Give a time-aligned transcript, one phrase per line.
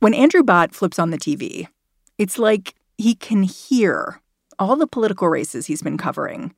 [0.00, 1.68] When Andrew Batt flips on the TV,
[2.18, 4.20] it's like he can hear
[4.58, 6.54] all the political races he's been covering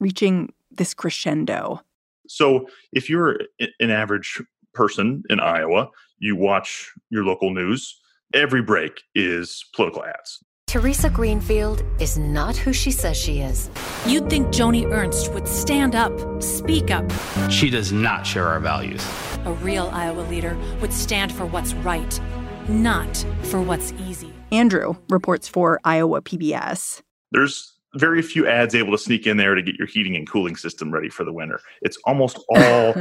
[0.00, 1.82] reaching this crescendo.
[2.28, 3.40] So, if you're
[3.80, 4.40] an average
[4.74, 8.00] person in Iowa, you watch your local news,
[8.34, 10.42] every break is political ads.
[10.66, 13.70] Theresa Greenfield is not who she says she is.
[14.06, 17.10] You'd think Joni Ernst would stand up, speak up.
[17.50, 19.02] She does not share our values.
[19.46, 22.20] A real Iowa leader would stand for what's right,
[22.68, 24.32] not for what's easy.
[24.52, 27.02] Andrew reports for Iowa PBS.
[27.32, 30.56] There's very few ads able to sneak in there to get your heating and cooling
[30.56, 31.60] system ready for the winter.
[31.82, 32.94] It's almost all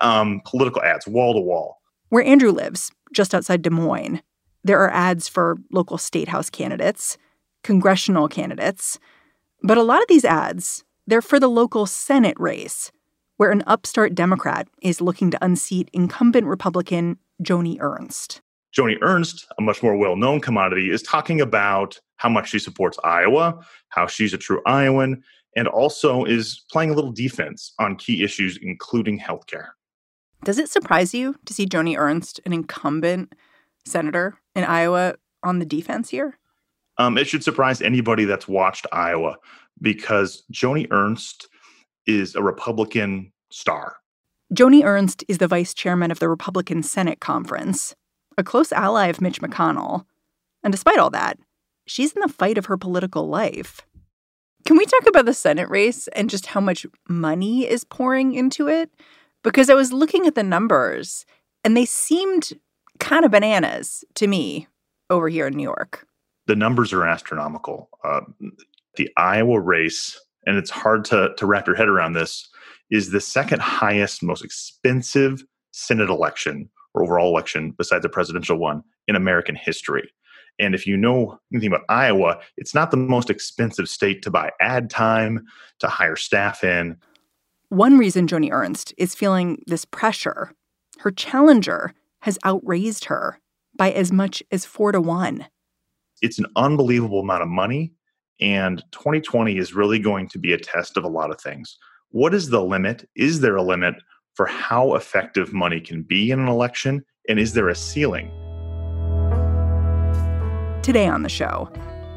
[0.00, 1.80] um, political ads, wall to wall.
[2.08, 4.22] Where Andrew lives, just outside Des Moines,
[4.62, 7.18] there are ads for local state house candidates,
[7.62, 8.98] congressional candidates.
[9.62, 12.90] But a lot of these ads, they're for the local Senate race,
[13.36, 18.40] where an upstart Democrat is looking to unseat incumbent Republican Joni Ernst.
[18.76, 22.98] Joni Ernst, a much more well known commodity, is talking about how much she supports
[23.04, 25.22] Iowa, how she's a true Iowan,
[25.56, 29.68] and also is playing a little defense on key issues, including healthcare.
[30.44, 33.34] Does it surprise you to see Joni Ernst, an incumbent
[33.86, 36.38] senator in Iowa, on the defense here?
[36.98, 39.36] Um, it should surprise anybody that's watched Iowa
[39.80, 41.48] because Joni Ernst
[42.06, 43.96] is a Republican star.
[44.54, 47.94] Joni Ernst is the vice chairman of the Republican Senate Conference,
[48.38, 50.04] a close ally of Mitch McConnell.
[50.62, 51.38] And despite all that,
[51.86, 53.82] she's in the fight of her political life.
[54.66, 58.68] Can we talk about the Senate race and just how much money is pouring into
[58.68, 58.90] it?
[59.44, 61.24] Because I was looking at the numbers
[61.62, 62.52] and they seemed
[62.98, 64.66] kind of bananas to me
[65.08, 66.06] over here in New York.
[66.46, 67.88] The numbers are astronomical.
[68.02, 68.22] Uh,
[68.96, 72.48] the Iowa race, and it's hard to, to wrap your head around this,
[72.90, 78.82] is the second highest, most expensive Senate election or overall election besides the presidential one
[79.06, 80.10] in American history.
[80.58, 84.50] And if you know anything about Iowa, it's not the most expensive state to buy
[84.60, 85.46] ad time,
[85.80, 86.96] to hire staff in.
[87.68, 90.52] One reason Joni Ernst is feeling this pressure,
[91.00, 93.38] her challenger has outraised her
[93.76, 95.46] by as much as four to one.
[96.22, 97.92] It's an unbelievable amount of money.
[98.40, 101.76] And 2020 is really going to be a test of a lot of things.
[102.10, 103.08] What is the limit?
[103.14, 103.96] Is there a limit
[104.36, 107.04] for how effective money can be in an election?
[107.28, 108.30] And is there a ceiling?
[110.82, 111.72] Today on the show,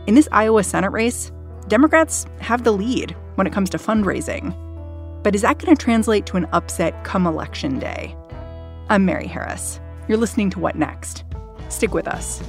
[0.05, 1.31] in this Iowa Senate race,
[1.67, 4.53] Democrats have the lead when it comes to fundraising.
[5.23, 8.15] But is that going to translate to an upset come election day?
[8.89, 9.79] I'm Mary Harris.
[10.07, 11.23] You're listening to What Next?
[11.69, 12.43] Stick with us.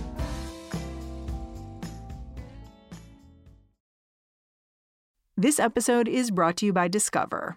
[5.37, 7.57] This episode is brought to you by Discover.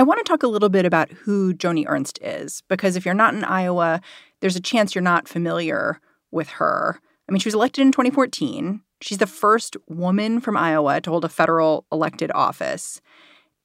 [0.00, 3.12] I want to talk a little bit about who Joni Ernst is, because if you're
[3.12, 4.00] not in Iowa,
[4.40, 6.00] there's a chance you're not familiar
[6.30, 6.98] with her.
[7.28, 8.80] I mean, she was elected in 2014.
[9.02, 13.02] She's the first woman from Iowa to hold a federal elected office.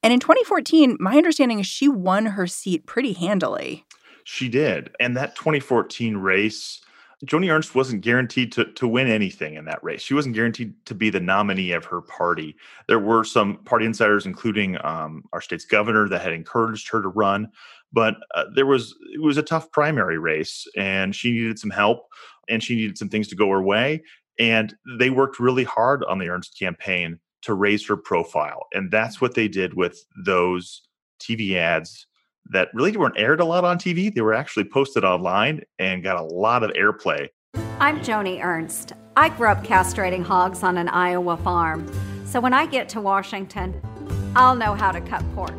[0.04, 3.86] And in 2014, my understanding is she won her seat pretty handily.
[4.26, 4.94] She did.
[5.00, 6.82] And that 2014 race
[7.24, 10.02] Joni Ernst wasn't guaranteed to, to win anything in that race.
[10.02, 12.56] She wasn't guaranteed to be the nominee of her party.
[12.88, 17.08] There were some party insiders, including um, our state's governor, that had encouraged her to
[17.08, 17.50] run.
[17.94, 22.08] But uh, there was it was a tough primary race, and she needed some help,
[22.50, 24.04] and she needed some things to go her way.
[24.38, 29.22] And they worked really hard on the Ernst campaign to raise her profile, and that's
[29.22, 30.82] what they did with those
[31.22, 32.08] TV ads
[32.52, 34.14] that really weren't aired a lot on TV.
[34.14, 37.30] They were actually posted online and got a lot of airplay.
[37.80, 38.94] I'm Joni Ernst.
[39.18, 41.90] I grew up castrating hogs on an Iowa farm.
[42.26, 43.82] So when I get to Washington,
[44.36, 45.56] I'll know how to cut pork.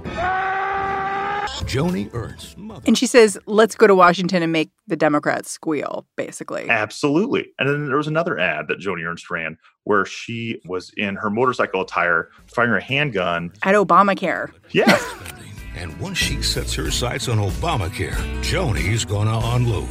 [1.64, 2.56] Joni Ernst.
[2.86, 6.68] And she says, let's go to Washington and make the Democrats squeal, basically.
[6.68, 7.48] Absolutely.
[7.58, 11.30] And then there was another ad that Joni Ernst ran where she was in her
[11.30, 14.52] motorcycle attire firing a handgun at Obamacare.
[14.70, 14.98] Yeah.
[15.76, 19.88] And once she sets her sights on Obamacare, Joni's gonna unload.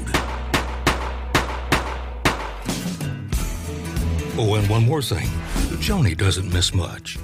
[4.37, 5.27] Oh, and one more thing
[5.77, 7.19] Joni doesn't miss much.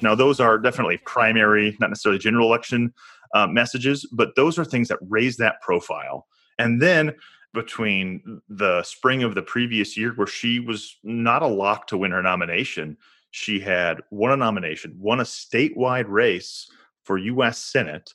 [0.00, 2.94] Now, those are definitely primary, not necessarily general election
[3.34, 6.26] uh, messages, but those are things that raise that profile.
[6.58, 7.14] And then
[7.52, 12.12] between the spring of the previous year, where she was not a lock to win
[12.12, 12.96] her nomination,
[13.30, 16.68] she had won a nomination, won a statewide race
[17.04, 17.58] for U.S.
[17.58, 18.10] Senate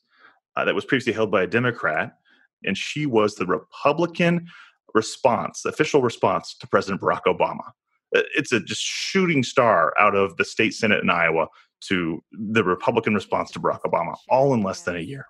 [0.56, 2.18] uh, that was previously held by a Democrat,
[2.64, 4.48] and she was the Republican
[4.94, 7.72] response, official response to President Barack Obama.
[8.12, 11.48] It's a just shooting star out of the state Senate in Iowa
[11.82, 15.28] to the Republican response to Barack Obama, all in less than a year.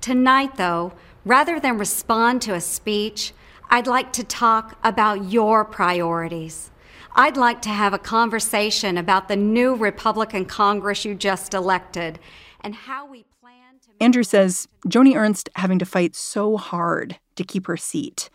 [0.00, 0.92] Tonight, though,
[1.24, 3.32] rather than respond to a speech,
[3.70, 6.70] I'd like to talk about your priorities.
[7.16, 12.18] I'd like to have a conversation about the new Republican Congress you just elected
[12.64, 14.02] and how we plan to.
[14.02, 18.30] Andrew says Joni Ernst having to fight so hard to keep her seat.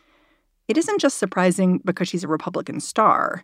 [0.67, 3.43] It isn't just surprising because she's a Republican star.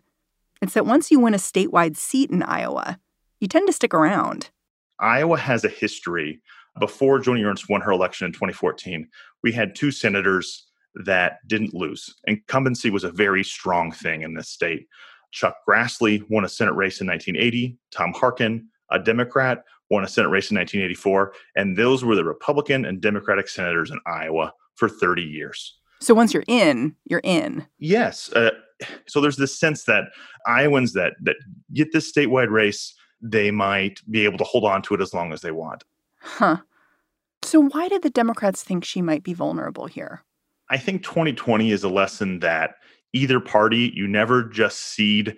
[0.62, 2.98] It's that once you win a statewide seat in Iowa,
[3.40, 4.48] you tend to stick around.
[5.00, 6.40] Iowa has a history.
[6.78, 9.08] Before Joni Ernst won her election in 2014,
[9.42, 10.66] we had two senators
[11.04, 12.14] that didn't lose.
[12.26, 14.86] Incumbency was a very strong thing in this state.
[15.32, 17.76] Chuck Grassley won a Senate race in 1980.
[17.90, 21.32] Tom Harkin, a Democrat, won a Senate race in 1984.
[21.54, 25.78] And those were the Republican and Democratic senators in Iowa for 30 years.
[26.00, 27.66] So once you're in, you're in.
[27.78, 28.30] Yes.
[28.32, 28.50] Uh,
[29.06, 30.04] so there's this sense that
[30.46, 31.36] Iowans that that
[31.72, 35.32] get this statewide race, they might be able to hold on to it as long
[35.32, 35.84] as they want.
[36.20, 36.58] Huh.
[37.42, 40.22] So why did the Democrats think she might be vulnerable here?
[40.68, 42.74] I think 2020 is a lesson that
[43.12, 45.36] either party, you never just cede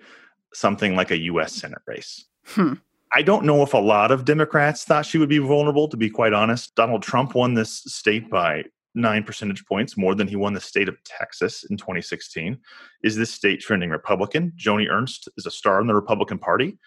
[0.53, 1.53] something like a U.S.
[1.53, 2.25] Senate race.
[2.45, 2.73] Hmm.
[3.13, 6.09] I don't know if a lot of Democrats thought she would be vulnerable, to be
[6.09, 6.75] quite honest.
[6.75, 8.63] Donald Trump won this state by
[8.93, 12.57] nine percentage points more than he won the state of Texas in 2016.
[13.03, 14.53] Is this state trending Republican?
[14.57, 16.77] Joni Ernst is a star in the Republican Party.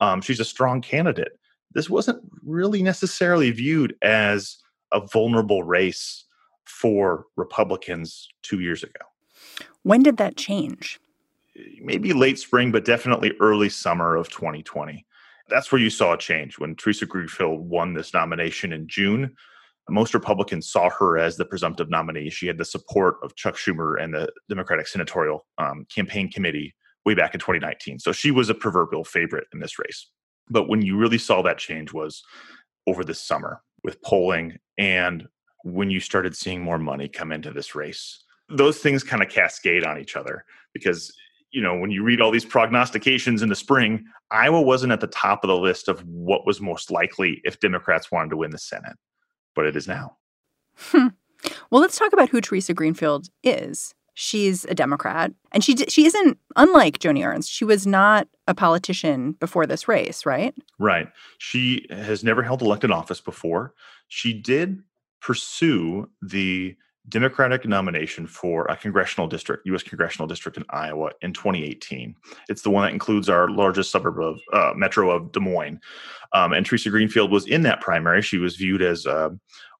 [0.00, 1.32] Um, she's a strong candidate.
[1.72, 4.58] This wasn't really necessarily viewed as
[4.92, 6.24] a vulnerable race
[6.64, 9.04] for Republicans two years ago.
[9.82, 11.00] When did that change?
[11.80, 15.06] Maybe late spring, but definitely early summer of 2020
[15.50, 19.34] that's where you saw a change when Theresa Greenfield won this nomination in June.
[19.88, 22.30] Most Republicans saw her as the presumptive nominee.
[22.30, 26.74] She had the support of Chuck Schumer and the Democratic Senatorial um, Campaign Committee
[27.04, 27.98] way back in 2019.
[27.98, 30.06] So she was a proverbial favorite in this race.
[30.48, 32.22] But when you really saw that change was
[32.86, 35.26] over the summer with polling and
[35.64, 38.24] when you started seeing more money come into this race.
[38.48, 41.12] Those things kind of cascade on each other because
[41.52, 45.06] you know, when you read all these prognostications in the spring, Iowa wasn't at the
[45.06, 48.58] top of the list of what was most likely if Democrats wanted to win the
[48.58, 48.96] Senate,
[49.54, 50.16] but it is now.
[50.76, 51.08] Hmm.
[51.70, 53.94] Well, let's talk about who Theresa Greenfield is.
[54.14, 57.50] She's a Democrat, and she she isn't unlike Joni Ernst.
[57.50, 60.54] She was not a politician before this race, right?
[60.78, 61.08] Right.
[61.38, 63.72] She has never held elected office before.
[64.08, 64.82] She did
[65.20, 66.76] pursue the
[67.08, 69.82] Democratic nomination for a congressional district, U.S.
[69.82, 72.14] congressional district in Iowa in 2018.
[72.48, 75.80] It's the one that includes our largest suburb of uh, metro of Des Moines.
[76.32, 78.22] Um, and Theresa Greenfield was in that primary.
[78.22, 79.30] She was viewed as uh,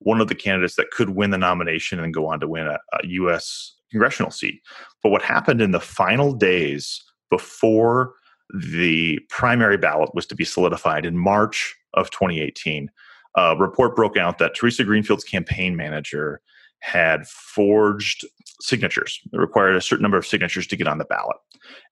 [0.01, 2.79] one of the candidates that could win the nomination and go on to win a,
[2.95, 3.77] a U.S.
[3.91, 4.61] congressional seat.
[5.03, 8.15] But what happened in the final days before
[8.53, 12.91] the primary ballot was to be solidified in March of 2018,
[13.37, 16.41] a report broke out that Theresa Greenfield's campaign manager
[16.81, 18.27] had forged
[18.61, 19.21] signatures.
[19.33, 21.37] It required a certain number of signatures to get on the ballot.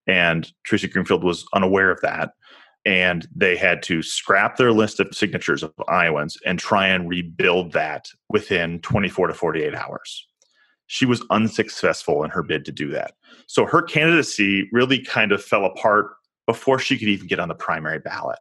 [0.07, 2.31] And Theresa Greenfield was unaware of that.
[2.85, 7.73] And they had to scrap their list of signatures of Iowans and try and rebuild
[7.73, 10.25] that within 24 to 48 hours.
[10.91, 13.13] she was unsuccessful in her bid to do that.
[13.45, 16.07] So her candidacy really kind of fell apart
[16.47, 18.39] before she could even get on the primary ballot.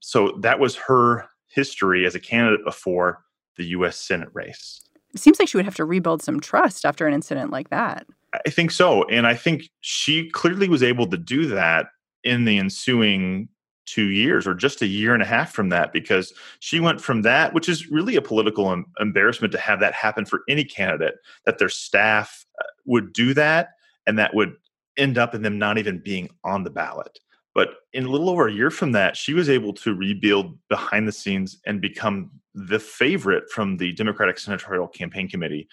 [0.00, 3.22] So that was her history as a candidate before
[3.56, 4.80] the US Senate race.
[5.14, 8.06] It seems like she would have to rebuild some trust after an incident like that.
[8.44, 9.04] I think so.
[9.04, 11.86] And I think she clearly was able to do that
[12.24, 13.48] in the ensuing
[13.86, 17.22] two years or just a year and a half from that because she went from
[17.22, 21.16] that which is really a political em- embarrassment to have that happen for any candidate
[21.44, 23.70] that their staff uh, would do that
[24.06, 24.54] and that would
[24.96, 27.18] end up in them not even being on the ballot
[27.54, 31.06] but in a little over a year from that she was able to rebuild behind
[31.06, 35.68] the scenes and become the favorite from the democratic senatorial campaign committee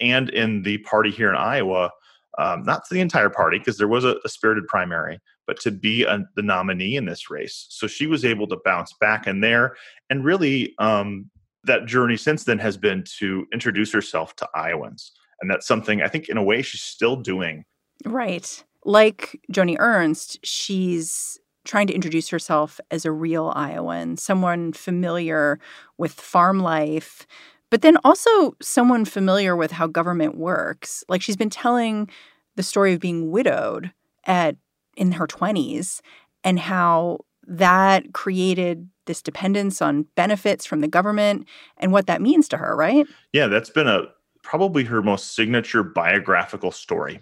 [0.00, 1.90] and in the party here in iowa
[2.38, 5.70] um, not to the entire party because there was a, a, spirited primary, but to
[5.70, 7.66] be a, the nominee in this race.
[7.70, 9.76] So she was able to bounce back in there.
[10.10, 11.30] And really, um,
[11.64, 15.12] that journey since then has been to introduce herself to Iowans.
[15.40, 17.64] And that's something I think, in a way, she's still doing.
[18.04, 18.62] Right.
[18.84, 25.58] Like Joni Ernst, she's trying to introduce herself as a real Iowan, someone familiar
[25.98, 27.26] with farm life,
[27.70, 31.04] but then also someone familiar with how government works.
[31.08, 32.08] Like she's been telling
[32.54, 33.92] the story of being widowed
[34.24, 34.56] at
[34.96, 36.00] in her 20s
[36.42, 41.46] and how that created this dependence on benefits from the government
[41.76, 43.06] and what that means to her, right?
[43.32, 44.06] Yeah, that's been a
[44.46, 47.18] probably her most signature biographical story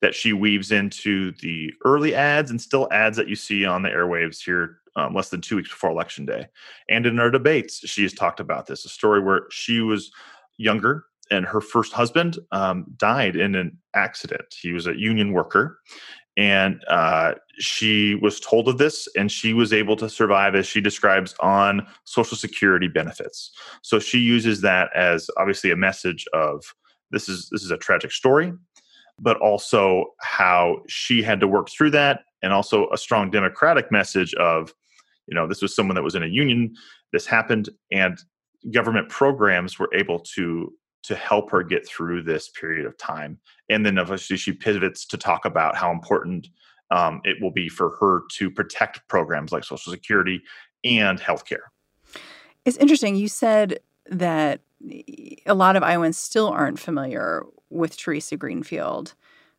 [0.00, 3.88] that she weaves into the early ads and still ads that you see on the
[3.88, 6.46] airwaves here um, less than two weeks before election day.
[6.88, 10.12] And in our debates, she has talked about this a story where she was
[10.56, 14.54] younger and her first husband um, died in an accident.
[14.56, 15.80] He was a union worker.
[16.38, 20.80] And uh, she was told of this, and she was able to survive, as she
[20.80, 23.50] describes, on Social Security benefits.
[23.82, 26.62] So she uses that as obviously a message of
[27.10, 28.52] this is this is a tragic story,
[29.20, 34.32] but also how she had to work through that, and also a strong democratic message
[34.34, 34.72] of
[35.26, 36.74] you know this was someone that was in a union
[37.12, 38.18] this happened and
[38.72, 40.72] government programs were able to
[41.08, 43.38] to help her get through this period of time
[43.68, 46.48] and then obviously she pivots to talk about how important
[46.90, 50.40] um, it will be for her to protect programs like social security
[50.84, 51.68] and healthcare.
[52.64, 54.60] It's interesting you said that
[55.44, 59.14] a lot of iowans still aren't familiar with theresa greenfield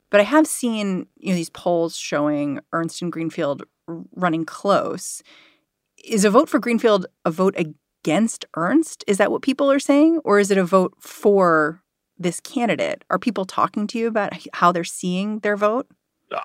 [0.09, 3.63] but i have seen you know these polls showing ernst and greenfield
[4.15, 5.23] running close.
[6.03, 7.55] Is a vote for Greenfield a vote
[8.03, 9.03] against Ernst?
[9.07, 10.19] Is that what people are saying?
[10.23, 11.81] Or is it a vote for
[12.17, 13.03] this candidate?
[13.09, 15.87] Are people talking to you about how they're seeing their vote?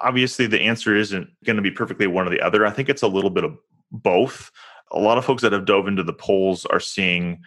[0.03, 2.65] Obviously, the answer isn't going to be perfectly one or the other.
[2.65, 3.57] I think it's a little bit of
[3.91, 4.51] both.
[4.93, 7.41] A lot of folks that have dove into the polls are seeing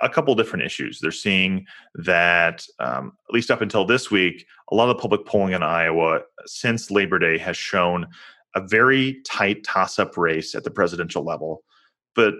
[0.00, 1.00] a, couple different issues.
[1.00, 5.26] They're seeing that, um, at least up until this week, a lot of the public
[5.26, 8.06] polling in Iowa since Labor Day has shown
[8.54, 11.64] a very tight toss up race at the presidential level,
[12.14, 12.34] but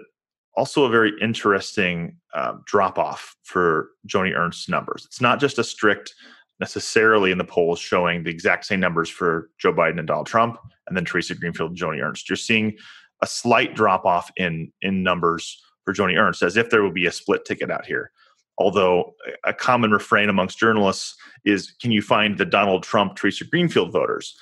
[0.55, 5.05] also a very interesting um, drop off for Joni Ernst's numbers.
[5.05, 6.13] It's not just a strict
[6.59, 10.57] necessarily in the polls showing the exact same numbers for Joe Biden and Donald Trump,
[10.87, 12.29] and then Theresa Greenfield and Joni Ernst.
[12.29, 12.77] You're seeing
[13.21, 17.05] a slight drop off in in numbers for Joni Ernst, as if there would be
[17.05, 18.11] a split ticket out here.
[18.57, 23.91] Although a common refrain amongst journalists is, can you find the Donald Trump Theresa Greenfield
[23.91, 24.37] voters?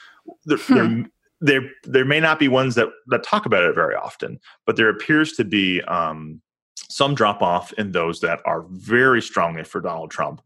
[0.46, 0.74] They're, hmm.
[0.74, 1.06] they're
[1.42, 4.90] there there may not be ones that that talk about it very often, but there
[4.90, 6.42] appears to be um,
[6.76, 10.42] some drop off in those that are very strongly for Donald Trump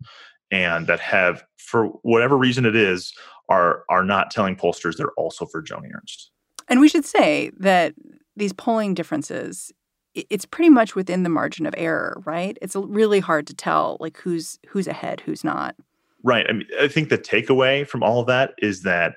[0.51, 3.13] and that have, for whatever reason it is,
[3.49, 6.31] are are not telling pollsters they're also for Joni Ernst.
[6.67, 7.93] And we should say that
[8.35, 9.71] these polling differences
[10.15, 12.57] it's pretty much within the margin of error, right?
[12.61, 15.75] It's really hard to tell like who's who's ahead, who's not.
[16.23, 16.45] Right.
[16.49, 19.15] I mean, I think the takeaway from all of that is that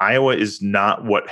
[0.00, 1.28] Iowa is not what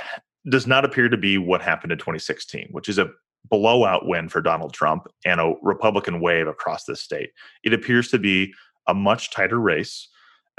[0.49, 3.09] does not appear to be what happened in 2016, which is a
[3.49, 7.29] blowout win for Donald Trump and a Republican wave across this state.
[7.63, 8.53] It appears to be
[8.87, 10.09] a much tighter race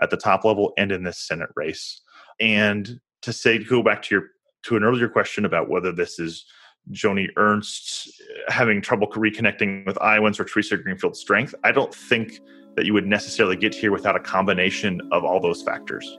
[0.01, 2.01] at the top level and in this Senate race.
[2.41, 4.25] And to say, to go back to your
[4.65, 6.45] to an earlier question about whether this is
[6.91, 8.09] Joni Ernst
[8.49, 12.41] uh, having trouble reconnecting with Iowans or Theresa Greenfield's strength, I don't think
[12.77, 16.19] that you would necessarily get here without a combination of all those factors.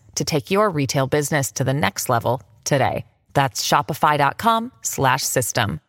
[0.15, 3.05] to take your retail business to the next level today.
[3.33, 5.79] That's shopify.com slash system.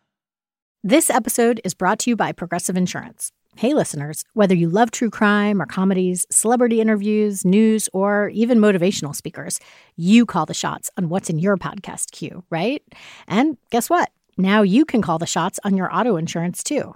[0.83, 3.31] This episode is brought to you by Progressive Insurance.
[3.55, 9.15] Hey, listeners, whether you love true crime or comedies, celebrity interviews, news, or even motivational
[9.15, 9.59] speakers,
[9.95, 12.81] you call the shots on what's in your podcast queue, right?
[13.27, 14.09] And guess what?
[14.37, 16.95] Now you can call the shots on your auto insurance too.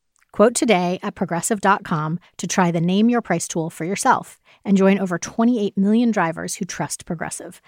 [0.31, 4.97] Quote today at progressive.com to try the Name Your Price tool for yourself and join
[4.97, 7.61] over 28 million drivers who trust Progressive.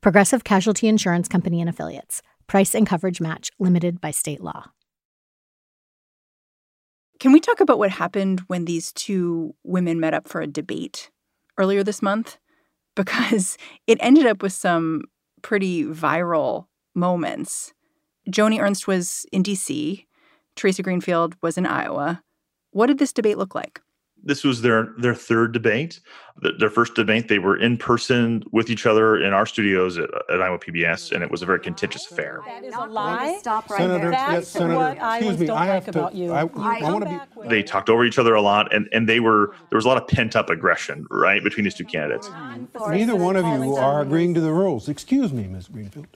[0.00, 2.22] Progressive Casualty Insurance Company and Affiliates.
[2.48, 4.70] Price and coverage match limited by state law.
[7.20, 11.10] Can we talk about what happened when these two women met up for a debate
[11.56, 12.38] earlier this month?
[12.96, 13.56] Because
[13.86, 15.04] it ended up with some
[15.40, 17.72] pretty viral moments.
[18.28, 20.04] Joni Ernst was in DC
[20.58, 22.22] Theresa Greenfield was in Iowa.
[22.72, 23.80] What did this debate look like?
[24.24, 26.00] This was their their third debate.
[26.58, 30.42] their first debate, they were in person with each other in our studios at, at
[30.42, 32.42] Iowa PBS, and it was a very contentious affair.
[32.44, 33.38] That is a lie.
[33.38, 34.10] Stop right Senator, there.
[34.10, 36.32] That's yes, Senator, what Iowans me, don't I like to, about you.
[36.32, 37.48] I, I, I want to be.
[37.48, 40.02] They talked over each other a lot, and, and they were there was a lot
[40.02, 42.28] of pent up aggression right between these two candidates.
[42.88, 44.88] Neither one of you are agreeing to the rules.
[44.88, 45.68] Excuse me, Ms.
[45.68, 46.08] Greenfield.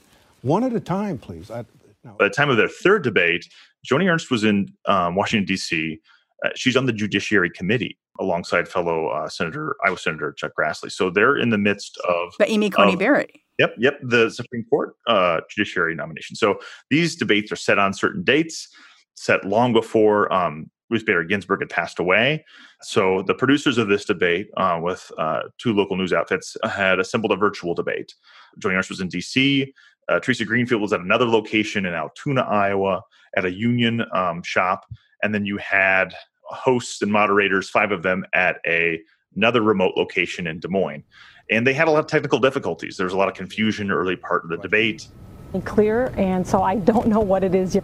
[0.43, 1.53] One at a time, please.
[1.53, 1.65] I,
[2.05, 2.15] no.
[2.19, 3.49] By the time of their third debate,
[3.87, 6.01] Joni Ernst was in um, Washington, D.C.
[6.45, 10.93] Uh, she's on the Judiciary Committee alongside fellow uh, Senator, Iowa Senator Chuck Grassley.
[10.93, 12.33] So they're in the midst of.
[12.39, 13.31] But Amy Coney Barrett.
[13.59, 16.37] Yep, yep, the Supreme Court uh, Judiciary nomination.
[16.37, 16.59] So
[16.91, 18.69] these debates are set on certain dates,
[19.15, 22.45] set long before um, Ruth Bader Ginsburg had passed away.
[22.83, 27.33] So the producers of this debate, uh, with uh, two local news outfits, had assembled
[27.33, 28.15] a virtual debate.
[28.59, 29.73] Joni Ernst was in D.C.
[30.09, 33.03] Uh, Theresa Greenfield was at another location in Altoona, Iowa,
[33.37, 34.87] at a union um, shop,
[35.23, 39.01] and then you had hosts and moderators, five of them, at a
[39.35, 41.03] another remote location in Des Moines,
[41.51, 42.97] and they had a lot of technical difficulties.
[42.97, 45.09] There was a lot of confusion early part of the debate.
[45.65, 47.79] Clear, and so I don't know what it is.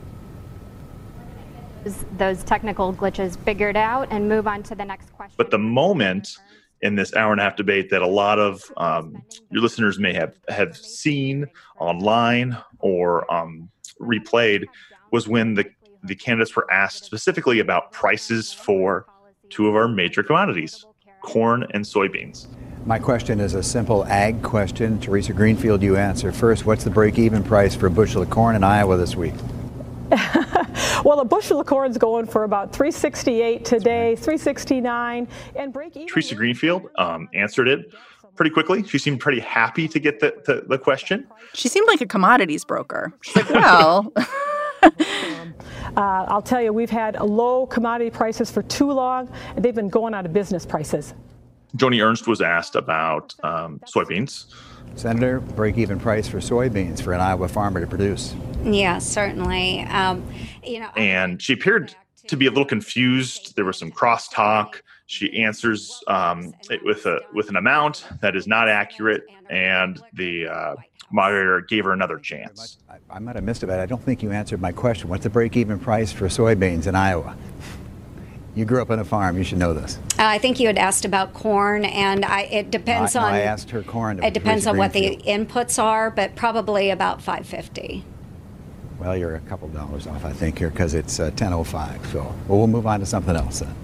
[2.18, 5.34] Those technical glitches figured out and move on to the next question.
[5.38, 6.36] But the moment
[6.82, 10.12] in this hour and a half debate that a lot of um, your listeners may
[10.12, 11.46] have have seen
[11.78, 13.68] online or um,
[14.00, 14.64] replayed
[15.10, 15.64] was when the
[16.04, 19.06] the candidates were asked specifically about prices for
[19.50, 20.86] two of our major commodities,
[21.22, 22.46] corn and soybeans.
[22.86, 25.00] My question is a simple ag question.
[25.00, 26.64] Theresa Greenfield, you answer first.
[26.64, 29.34] What's the break-even price for a bushel of corn in Iowa this week?
[31.04, 36.08] well, a bushel of corn is going for about 368 today, 369, and break even.
[36.08, 37.92] Theresa Greenfield um, answered it
[38.36, 38.82] pretty quickly.
[38.84, 41.26] She seemed pretty happy to get the, the, the question.
[41.54, 43.12] She seemed like a commodities broker.
[43.22, 44.12] She's like, well.
[44.82, 44.90] uh,
[45.96, 50.14] I'll tell you, we've had low commodity prices for too long, and they've been going
[50.14, 51.14] out of business prices.
[51.76, 54.54] Joni Ernst was asked about um, soybeans.
[54.94, 58.34] Senator, break even price for soybeans for an Iowa farmer to produce.
[58.64, 59.80] Yeah, certainly.
[59.82, 60.26] Um,
[60.64, 61.94] you know, and she appeared
[62.26, 63.56] to be a little confused.
[63.56, 64.82] There was some crosstalk.
[65.06, 66.52] She answers um,
[66.84, 70.74] with a with an amount that is not accurate, and the uh,
[71.10, 72.78] moderator gave her another chance.
[72.88, 75.08] I, I, might have missed it, but I don't think you answered my question.
[75.08, 77.36] What's the break-even price for soybeans in Iowa?
[78.54, 79.38] You grew up on a farm.
[79.38, 79.98] You should know this.
[80.18, 83.32] Uh, I think you had asked about corn, and I, it depends no, on.
[83.32, 84.22] I asked her corn.
[84.22, 88.04] It depends on what the inputs are, but probably about five fifty.
[88.98, 92.04] Well, you're a couple dollars off, I think, here because it's uh, 10:05.
[92.12, 93.74] So well, we'll move on to something else then.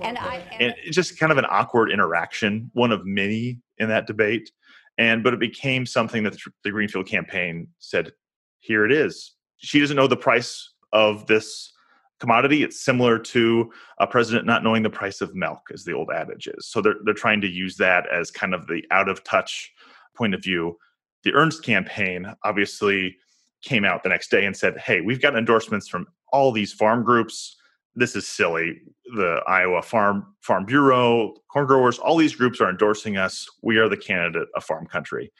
[0.00, 4.06] And I and it's just kind of an awkward interaction, one of many in that
[4.08, 4.50] debate,
[4.98, 8.12] and but it became something that the Greenfield campaign said,
[8.58, 11.72] "Here it is." She doesn't know the price of this
[12.18, 12.64] commodity.
[12.64, 16.48] It's similar to a president not knowing the price of milk, as the old adage
[16.48, 16.66] is.
[16.66, 19.72] So they're they're trying to use that as kind of the out of touch
[20.16, 20.76] point of view.
[21.22, 23.16] The Ernst campaign obviously
[23.62, 27.04] came out the next day and said, "Hey, we've got endorsements from all these farm
[27.04, 27.56] groups.
[27.94, 28.80] This is silly.
[29.16, 33.46] The Iowa Farm Farm Bureau, corn growers, all these groups are endorsing us.
[33.62, 35.32] We are the candidate of farm country."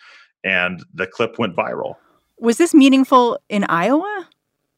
[0.43, 1.97] And the clip went viral.
[2.39, 4.29] Was this meaningful in Iowa?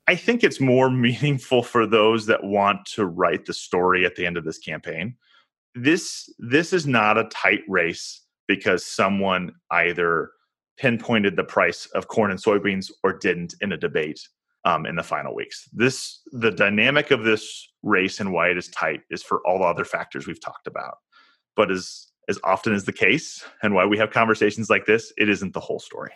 [0.08, 4.26] I think it's more meaningful for those that want to write the story at the
[4.26, 5.16] end of this campaign.
[5.74, 10.30] This this is not a tight race because someone either
[10.82, 14.28] pinpointed the price of corn and soybeans or didn't in a debate
[14.64, 15.68] um, in the final weeks.
[15.72, 19.64] This the dynamic of this race and why it is tight is for all the
[19.64, 20.98] other factors we've talked about.
[21.54, 25.28] But as as often as the case, and why we have conversations like this, it
[25.28, 26.10] isn't the whole story.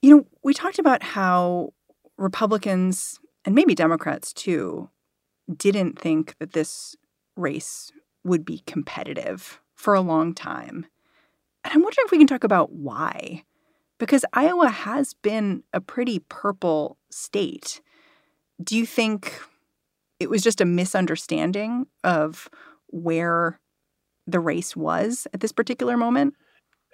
[0.00, 1.74] You know, we talked about how
[2.16, 4.88] Republicans and maybe Democrats too
[5.54, 6.96] didn't think that this
[7.36, 7.92] race
[8.24, 10.86] would be competitive for a long time.
[11.64, 13.44] And I'm wondering if we can talk about why.
[13.98, 17.80] Because Iowa has been a pretty purple state.
[18.62, 19.40] Do you think
[20.18, 22.48] it was just a misunderstanding of
[22.88, 23.60] where
[24.26, 26.34] the race was at this particular moment?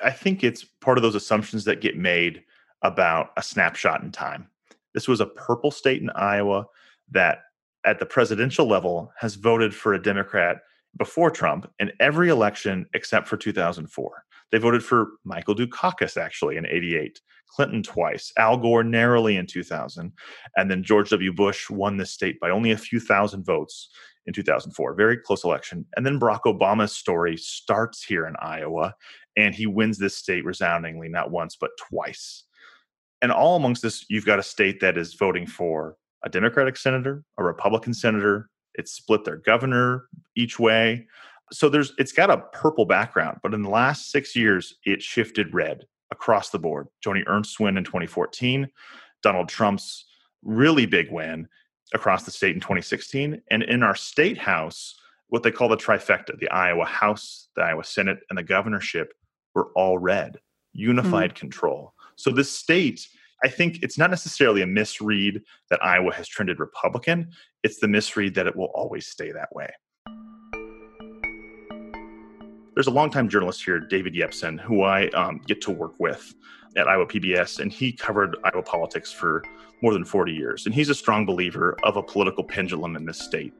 [0.03, 2.43] I think it's part of those assumptions that get made
[2.83, 4.49] about a snapshot in time.
[4.95, 6.67] This was a purple state in Iowa
[7.11, 7.41] that,
[7.85, 10.59] at the presidential level, has voted for a Democrat
[10.97, 14.25] before Trump in every election except for 2004.
[14.51, 20.13] They voted for Michael Dukakis actually in 88, Clinton twice, Al Gore narrowly in 2000,
[20.57, 21.33] and then George W.
[21.33, 23.91] Bush won this state by only a few thousand votes
[24.27, 24.95] in 2004.
[24.95, 25.87] Very close election.
[25.97, 28.95] And then Barack Obama's story starts here in Iowa,
[29.37, 32.45] and he wins this state resoundingly, not once, but twice.
[33.23, 37.25] And all amongst this, you've got a state that is voting for a Democratic senator,
[37.39, 38.51] a Republican senator.
[38.75, 40.05] It's split their governor
[40.37, 41.07] each way.
[41.53, 45.55] So there's it's got a purple background, but in the last six years, it shifted
[45.55, 46.89] red across the board.
[47.05, 48.69] Joni Ernst win in 2014,
[49.23, 50.05] Donald Trump's
[50.43, 51.49] really big win
[51.95, 54.95] across the state in 2016, and in our state house,
[55.29, 59.15] what they call the trifecta, the Iowa House, the Iowa Senate, and the governorship
[59.55, 60.39] were all red,
[60.73, 61.41] unified mm-hmm.
[61.41, 61.95] control.
[62.17, 63.07] So this state,
[63.45, 67.31] I think it's not necessarily a misread that Iowa has trended Republican.
[67.63, 69.71] It's the misread that it will always stay that way.
[72.79, 76.33] There's a longtime journalist here, David Yepsen, who I um, get to work with
[76.77, 79.43] at Iowa PBS, and he covered Iowa politics for
[79.83, 80.65] more than 40 years.
[80.65, 83.53] And he's a strong believer of a political pendulum in this state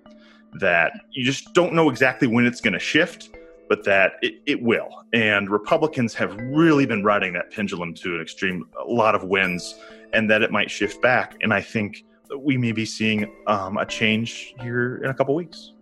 [0.61, 3.31] that you just don't know exactly when it's going to shift,
[3.69, 4.89] but that it, it, will.
[5.13, 9.75] And Republicans have really been riding that pendulum to an extreme, a lot of wins,
[10.13, 11.37] and that it might shift back.
[11.43, 12.05] And I think
[12.39, 15.73] we may be seeing um, a change here in a couple weeks.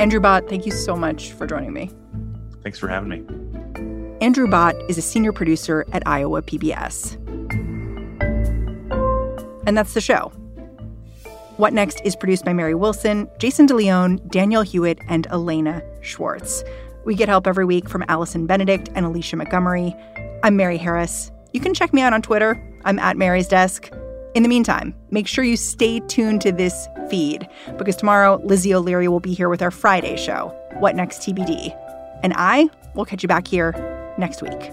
[0.00, 1.90] Andrew Batt, thank you so much for joining me.
[2.62, 4.16] Thanks for having me.
[4.22, 7.16] Andrew Batt is a senior producer at Iowa PBS.
[9.66, 10.32] And that's the show.
[11.58, 16.64] What Next is produced by Mary Wilson, Jason DeLeon, Daniel Hewitt, and Elena Schwartz.
[17.04, 19.94] We get help every week from Allison Benedikt and Alicia Montgomery.
[20.42, 21.30] I'm Mary Harris.
[21.52, 22.58] You can check me out on Twitter.
[22.86, 23.90] I'm at Mary's Desk.
[24.34, 29.08] In the meantime, make sure you stay tuned to this feed because tomorrow Lizzie O'Leary
[29.08, 31.76] will be here with our Friday show, What Next TBD.
[32.22, 33.72] And I will catch you back here
[34.18, 34.72] next week.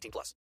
[0.01, 0.35] 18 plus.